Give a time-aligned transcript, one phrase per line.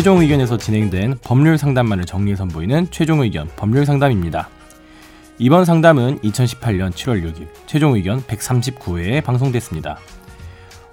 [0.00, 4.48] 최종 의견에서 진행된 법률 상담만을 정리해 선보이는 최종 의견 법률 상담입니다.
[5.36, 9.98] 이번 상담은 2018년 7월 6일 최종 의견 139회에 방송됐습니다.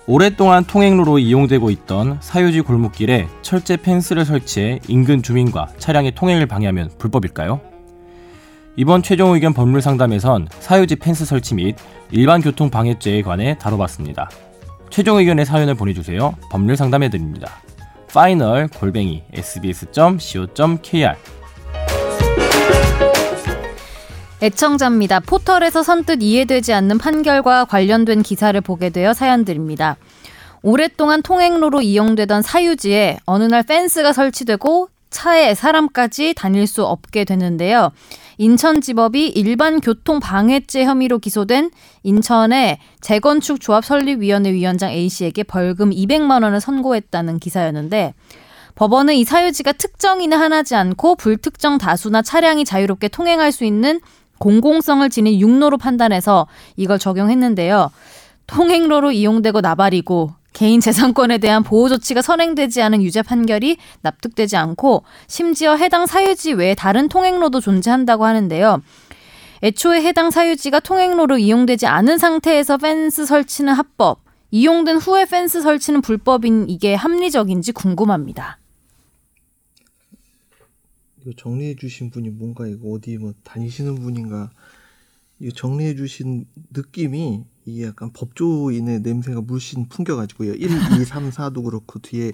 [0.08, 7.62] 오랫동안 통행로로 이용되고 있던 사유지 골목길에 철제 펜스를 설치해 인근 주민과 차량의 통행을 방해하면 불법일까요?
[8.76, 11.78] 이번 최종 의견 법률 상담에선 사유지 펜스 설치 및
[12.12, 14.30] 일반 교통 방해죄에 관해 다뤄봤습니다.
[14.90, 16.36] 최종 의견의 사연을 보내주세요.
[16.52, 17.62] 법률 상담해드립니다.
[18.12, 21.16] final 골뱅이 sbs.co.kr
[24.42, 25.20] 애청자입니다.
[25.22, 29.98] 포털에서 선뜻 이해되지 않는 판결과 관련된 기사를 보게 되어 사연드립니다.
[30.62, 37.92] 오랫동안 통행로로 이용되던 사유지에 어느 날 펜스가 설치되고 차에 사람까지 다닐 수 없게 되는데요.
[38.38, 41.72] 인천지법이 일반 교통 방해죄 혐의로 기소된
[42.04, 48.14] 인천의 재건축 조합 설립위원회 위원장 A씨에게 벌금 200만 원을 선고했다는 기사였는데
[48.76, 54.00] 법원은 이 사유지가 특정인을 하나지 않고 불특정 다수나 차량이 자유롭게 통행할 수 있는
[54.38, 57.90] 공공성을 지닌 육로로 판단해서 이걸 적용했는데요.
[58.46, 65.76] 통행로로 이용되고 나발이고 개인 재산권에 대한 보호 조치가 선행되지 않은 유죄 판결이 납득되지 않고 심지어
[65.76, 68.82] 해당 사유지 외에 다른 통행로도 존재한다고 하는데요.
[69.62, 76.68] 애초에 해당 사유지가 통행로로 이용되지 않은 상태에서 펜스 설치는 합법, 이용된 후에 펜스 설치는 불법인
[76.68, 78.58] 이게 합리적인지 궁금합니다.
[81.22, 84.50] 이거 정리해 주신 분이 뭔가 이거 어디 뭐 다니시는 분인가
[85.40, 90.54] 이거 정리해 주신 느낌이 이게 약간 법조인의 냄새가 물씬 풍겨가지고요.
[90.54, 90.62] 1,
[91.02, 92.32] 2, 3, 4도 그렇고 뒤에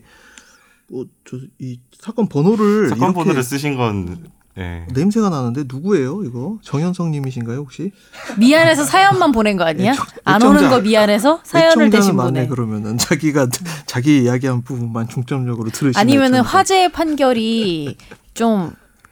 [0.89, 4.27] 뭐저이 사건 번호를 사건 이렇게 번호를 쓰신 건
[4.59, 4.85] 예.
[4.93, 7.91] 냄새가 나는데 누구예요 이거 정현성님이신가요 혹시?
[8.37, 9.93] 미안해서 사연만 보낸 거 아니야?
[9.93, 12.47] 애청- 안 오는 거 미안해서 사연을 애청자는 대신 맞네 보내.
[12.47, 13.47] 그러면은 자기가
[13.87, 16.41] 자기 이야기한 부분만 중점적으로 들으시는 아니면은.
[16.41, 17.97] 화재 판결이
[18.35, 18.71] 좀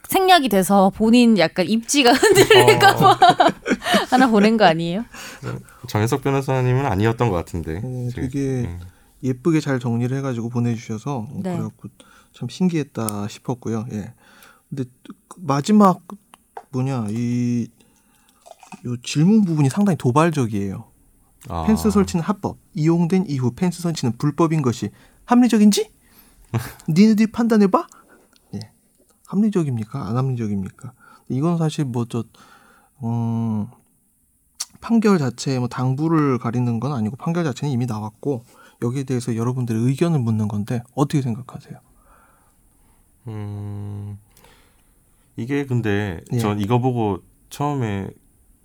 [0.09, 3.18] 생략이 돼서 본인 약간 입지가 흔들릴까봐
[4.11, 5.05] 하나 보낸 거 아니에요?
[5.88, 7.77] 정혜석 변호사님은 아니었던 것 같은데.
[7.77, 8.79] 어, 지금, 되게 예.
[9.23, 11.55] 예쁘게 잘 정리를 해가지고 보내주셔서 네.
[11.55, 11.89] 그래갖고
[12.33, 13.85] 참 신기했다 싶었고요.
[13.91, 14.13] 예.
[14.69, 14.85] 근데
[15.27, 16.01] 그 마지막
[16.71, 17.67] 뭐냐 이
[18.85, 20.85] 요 질문 부분이 상당히 도발적이에요.
[21.50, 24.89] 아, 펜스 설치는 합법, 이용된 이후 펜스 설치는 불법인 것이
[25.25, 25.91] 합리적인지?
[26.89, 27.88] 니네들이 판단해봐.
[28.55, 28.71] 예.
[29.27, 30.07] 합리적입니까?
[30.07, 30.94] 안 합리적입니까?
[31.29, 32.23] 이건 사실 뭐저
[33.03, 33.67] 음,
[34.81, 38.44] 판결 자체에 뭐 당부를 가리는 건 아니고 판결 자체는 이미 나왔고
[38.81, 41.78] 여기에 대해서 여러분들의 의견을 묻는 건데 어떻게 생각하세요?
[43.28, 44.18] 음,
[45.38, 46.40] 이게 근데 예.
[46.40, 47.19] 전 이거 보고
[47.50, 48.09] 처음에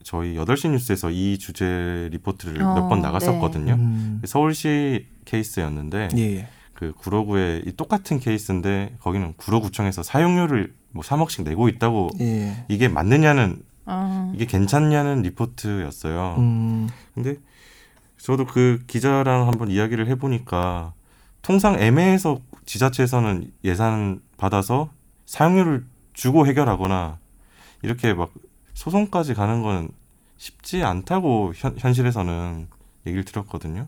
[0.03, 3.75] 저희 8시 뉴스에서 이 주제 리포트를 어, 몇번 나갔었거든요.
[3.75, 6.49] 음, 서울시 케이스였는데 예, 예.
[6.73, 12.65] 그 구로구의 이 똑같은 케이스인데 거기는 구로구청에서 사용료를 뭐 3억씩 내고 있다고 예.
[12.69, 16.35] 이게 맞느냐는 아, 이게 괜찮냐는 리포트였어요.
[16.39, 17.37] 음, 근데
[18.19, 20.93] 저도 그 기자랑 한번 이야기를 해보니까
[21.43, 24.91] 통상 애매해서 지자체에서는 예산 받아서
[25.27, 27.19] 사용료를 주고 해결하거나
[27.83, 28.33] 이렇게 막
[28.75, 29.89] 소송까지 가는 건
[30.39, 32.69] 쉽지 않다고 현, 현실에서는
[33.07, 33.87] 얘기를 들었거든요.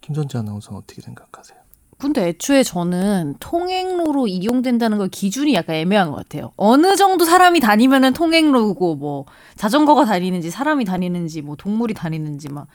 [0.00, 1.58] 김선재 아나운서는 어떻게 생각하세요?
[1.98, 6.52] 근데 애초에 저는 통행로로 이용된다는 걸 기준이 약간 애매한 것 같아요.
[6.56, 9.26] 어느 정도 사람이 다니면은 통행로고 뭐
[9.56, 12.68] 자전거가 다니는지 사람이 다니는지 뭐 동물이 다니는지 막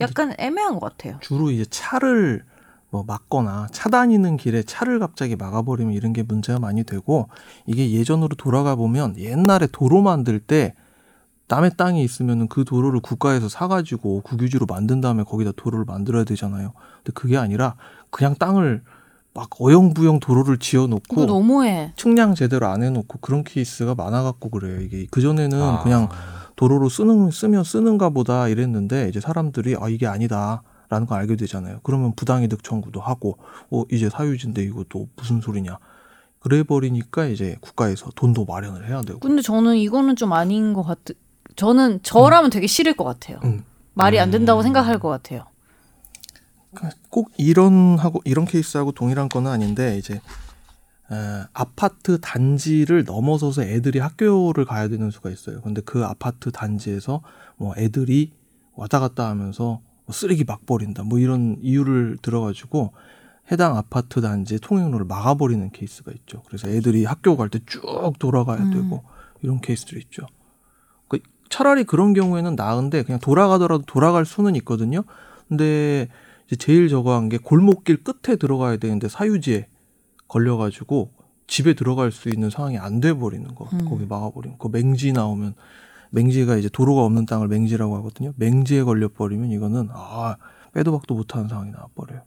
[0.00, 1.18] 약간 애매한 것 같아요.
[1.20, 2.42] 주로 이제 차를
[2.88, 7.28] 뭐 막거나 차 다니는 길에 차를 갑자기 막아버리면 이런 게 문제가 많이 되고
[7.66, 10.74] 이게 예전으로 돌아가 보면 옛날에 도로 만들 때
[11.50, 16.72] 남의 땅이 있으면은 그 도로를 국가에서 사가지고 국유지로 만든 다음에 거기다 도로를 만들어야 되잖아요.
[16.98, 17.74] 근데 그게 아니라
[18.10, 18.82] 그냥 땅을
[19.34, 21.92] 막 어영부영 도로를 지어놓고 너무해.
[21.96, 24.80] 측량 제대로 안 해놓고 그런 케이스가 많아갖고 그래요.
[24.80, 26.08] 이게 그 전에는 아, 그냥
[26.54, 31.80] 도로로 쓰는 쓰면 쓰는가 보다 이랬는데 이제 사람들이 아 이게 아니다 라는 걸 알게 되잖아요.
[31.82, 33.38] 그러면 부당이득 청구도 하고
[33.70, 35.78] 어 이제 사유지인데 이거 또 무슨 소리냐.
[36.38, 39.18] 그래 버리니까 이제 국가에서 돈도 마련을 해야 되고.
[39.18, 40.98] 근데 저는 이거는 좀 아닌 것 같.
[41.56, 43.40] 저는 저라면 되게 싫을 것 같아요.
[43.44, 43.64] 음.
[43.94, 45.44] 말이 안 된다고 생각할 것 같아요.
[46.72, 51.14] 그러니까 꼭 이런 하고 이런 케이스하고 동일한 건 아닌데 이제 에,
[51.52, 55.60] 아파트 단지를 넘어서서 애들이 학교를 가야 되는 수가 있어요.
[55.62, 57.20] 근데 그 아파트 단지에서
[57.56, 58.32] 뭐 애들이
[58.74, 61.02] 왔다 갔다 하면서 뭐 쓰레기 막 버린다.
[61.02, 62.92] 뭐 이런 이유를 들어가지고
[63.50, 66.42] 해당 아파트 단지의 통행로를 막아버리는 케이스가 있죠.
[66.46, 68.70] 그래서 애들이 학교 갈 때 쭉 돌아가야 음.
[68.70, 69.02] 되고
[69.42, 70.26] 이런 케이스들이 있죠.
[71.50, 75.02] 그 차라리 그런 경우에는 나은데 그냥 돌아가더라도 돌아갈 수는 있거든요.
[75.48, 76.08] 근데
[76.46, 79.66] 이제 제일 저거 한 게 골목길 끝에 들어가야 되는데 사유지에
[80.28, 81.10] 걸려가지고
[81.48, 83.84] 집에 들어갈 수 있는 상황이 안 돼 버리는 거 음.
[83.88, 85.54] 거기 막아버리면 그 맹지 나오면
[86.10, 90.36] 맹지가 이제 도로가 없는 땅을 맹지라고 하거든요 맹지에 걸려 버리면 이거는 아
[90.72, 92.22] 빼도 박도 못하는 상황이 나와버려요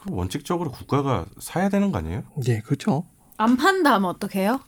[0.00, 2.22] 그럼 원칙적으로 국가가 사야 되는 거 아니에요?
[2.48, 3.04] 예 그렇죠
[3.36, 4.60] 안 판다 하면 어떡해요?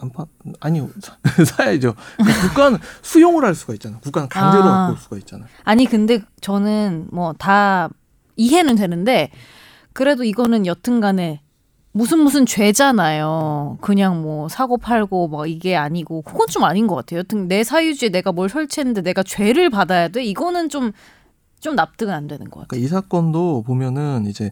[0.00, 0.26] 안 파
[0.60, 4.90] 아니요 사- 사야죠 그러니까 국가는 수용을 할 수가 있잖아 국가는 강제로 아.
[4.90, 7.88] 올 수가 있잖아 아니 근데 저는 뭐 다
[8.36, 9.30] 이해는 되는데
[9.92, 11.40] 그래도 이거는 여튼간에
[11.92, 13.78] 무슨 무슨 죄잖아요.
[13.80, 17.20] 그냥 뭐 사고 팔고 뭐 이게 아니고 그건 좀 아닌 것 같아요.
[17.20, 20.24] 여튼 내 사유지에 내가 뭘 설치했는데 내가 죄를 받아야 돼?
[20.24, 20.90] 이거는 좀
[21.60, 22.66] 좀 납득은 안 되는 것 같아요.
[22.68, 24.50] 그러니까 이 사건도 보면은 이제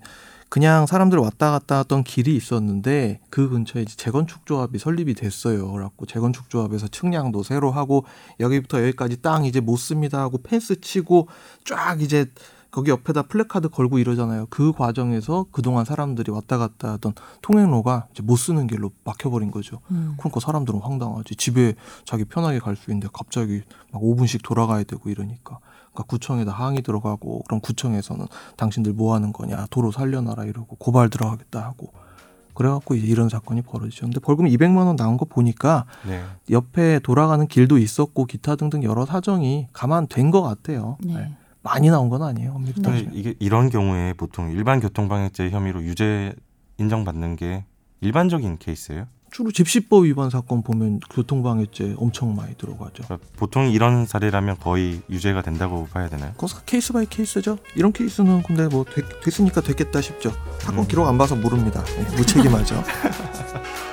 [0.52, 5.72] 그냥 사람들 왔다 갔다 했던 길이 있었는데 그 근처에 재건축 조합이 설립이 됐어요.
[5.72, 8.04] 그래갖고 재건축 조합에서 측량도 새로 하고
[8.38, 11.28] 여기부터 여기까지 땅 이제 못 씁니다 하고 펜스 치고
[11.64, 12.26] 쫙 이제
[12.70, 14.48] 거기 옆에다 플래카드 걸고 이러잖아요.
[14.50, 19.80] 그 과정에서 그동안 사람들이 왔다 갔다 하던 통행로가 이제 못 쓰는 길로 막혀버린 거죠.
[19.90, 20.16] 음.
[20.18, 21.36] 그러니까 사람들은 황당하지.
[21.36, 25.60] 집에 자기 편하게 갈 수 있는데 갑자기 막 5분씩 돌아가야 되고 이러니까.
[25.92, 31.62] 그러니까 구청에다 항의 들어가고 그럼 구청에서는 당신들 뭐 하는 거냐 도로 살려놔라 이러고 고발 들어가겠다
[31.62, 31.92] 하고
[32.54, 34.06] 그래갖고 이제 이런 사건이 벌어지죠.
[34.06, 36.22] 근데 벌금 200만 원 나온 거 보니까 네.
[36.50, 40.98] 옆에 돌아가는 길도 있었고 기타 등등 여러 사정이 감안된 것 같아요.
[41.00, 41.14] 네.
[41.14, 41.36] 네.
[41.62, 42.60] 많이 나온 건 아니에요.
[42.74, 43.08] 근데.
[43.12, 46.34] 이게 이런 경우에 보통 일반 교통방해죄 혐의로 유죄
[46.78, 47.64] 인정받는 게
[48.00, 49.06] 일반적인 케이스예요.
[49.32, 53.02] 주로 집시법 위반 사건 보면 교통방해죄 엄청 많이 들어가죠.
[53.04, 56.32] 그러니까 보통 이런 사례라면 거의 유죄가 된다고 봐야 되나요?
[56.36, 57.56] 그거 case by case죠.
[57.74, 60.32] 이런 케이스는 근데 뭐 됐, 됐으니까 됐겠다 싶죠.
[60.58, 60.88] 사건 음.
[60.88, 61.82] 기록 안 봐서 모릅니다.
[61.82, 62.84] 네, 무책임하죠.